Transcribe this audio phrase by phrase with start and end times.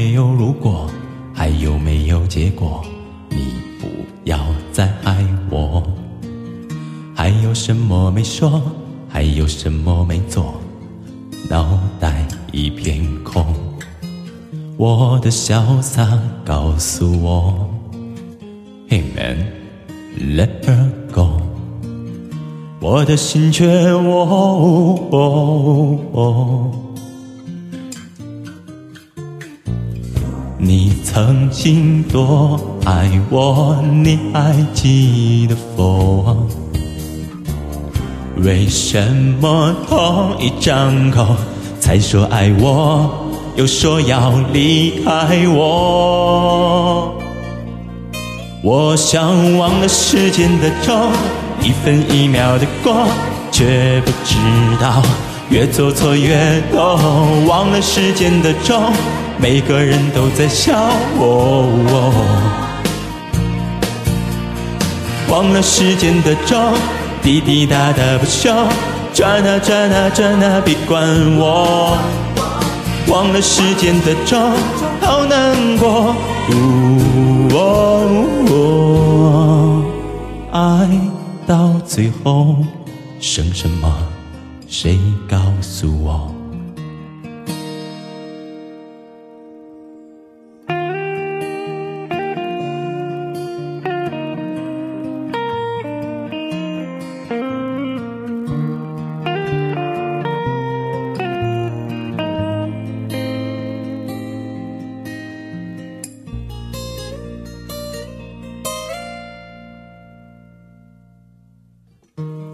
[0.00, 0.90] 没有如果？
[1.34, 2.82] 还有没有结果？
[3.28, 3.86] 你不
[4.24, 4.38] 要
[4.72, 5.82] 再爱我。
[7.14, 8.62] 还有什么没说？
[9.10, 10.54] 还有什么没做？
[11.50, 13.44] 脑袋一片空。
[14.78, 17.68] 我的潇洒告诉我
[18.88, 21.42] ，Hey man，let her go。
[22.80, 24.96] 我的心却哦。
[30.62, 36.36] 你曾经多爱我，你还记得否？
[38.36, 39.10] 为什
[39.40, 41.26] 么同一张口
[41.80, 43.10] 才说爱我，
[43.56, 47.14] 又说要离开我？
[48.62, 51.10] 我想忘了时间的钟，
[51.62, 53.08] 一分一秒的过，
[53.50, 54.36] 却不知
[54.78, 55.02] 道
[55.48, 56.98] 越做错越多。
[57.48, 58.92] 忘了时间的钟，
[59.40, 61.66] 每个人都在笑我。
[65.30, 66.74] 忘了时间的钟。
[67.22, 68.50] 滴滴答答不休，
[69.12, 71.98] 转啊转啊转啊，别管我。
[73.08, 74.40] 忘了时间的钟，
[75.02, 76.16] 好难过。
[80.50, 80.88] 爱
[81.46, 82.56] 到最后
[83.20, 83.92] 剩什么？
[84.66, 86.34] 谁告诉我？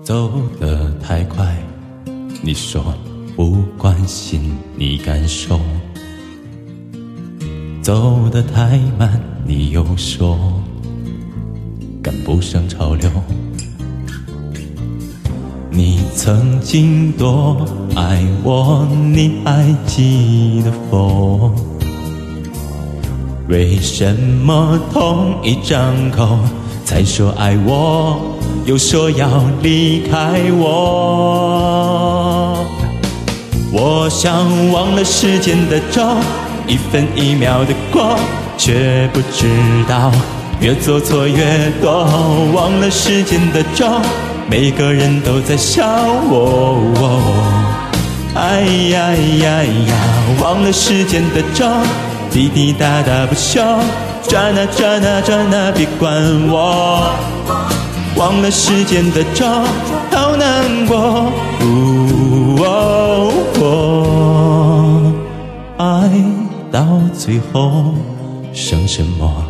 [0.06, 1.44] 走得太快，
[2.40, 2.94] 你说
[3.34, 4.40] 不关心
[4.76, 5.58] 你感受；
[7.82, 10.38] 走得太慢，你又说
[12.00, 13.10] 赶不上潮流。
[15.72, 17.66] 你曾经多
[17.97, 21.52] 爱我，你还记得否？
[23.48, 26.38] 为什么同一张口
[26.84, 28.20] 才说爱我？
[28.66, 29.28] 又说要
[29.62, 30.66] 离开我，
[33.72, 36.16] 我想忘了时间的钟，
[36.66, 38.19] 一分一秒的过，
[38.59, 39.47] 却不知
[39.88, 40.10] 道
[40.59, 42.09] 越做错越多。
[42.56, 43.88] 忘了时间的钟，
[44.50, 45.87] 每个人都在笑
[46.28, 46.82] 我。
[48.34, 49.94] 哎呀呀呀，
[50.43, 51.71] 忘了时间的钟，
[52.32, 53.62] 滴滴答答不休，
[54.26, 56.10] 转啊转啊转啊，别管
[56.49, 57.12] 我。
[58.16, 59.47] 忘了时间的钟，
[60.10, 61.31] 好难过。
[61.60, 63.32] 呜哦
[65.78, 66.10] 爱
[66.72, 67.94] 到最后
[68.53, 69.45] 剩什么？